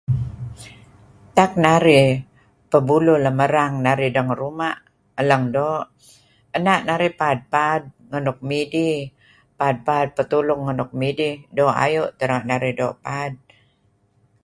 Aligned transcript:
Tak 1.37 1.51
narih 1.63 2.09
pebuluh 2.71 3.17
lem 3.23 3.37
erang 3.47 3.73
narih 3.85 4.09
dengeruma' 4.17 4.79
elang 5.21 5.43
doo. 5.55 5.77
Ena' 6.57 6.81
narih 6.87 7.11
paad-paad 7.19 7.81
ngan 8.09 8.23
nuk 8.27 8.39
midih 8.49 8.97
paad-paad 9.59 10.07
petulung 10.17 10.61
ngan 10.63 10.77
nuk 10.79 10.91
midih 11.01 11.33
doo' 11.57 11.77
ayu' 11.83 12.13
teh 12.17 12.27
renga' 12.31 12.49
narih 12.49 12.73
doo' 12.79 12.97
paad. 13.05 13.33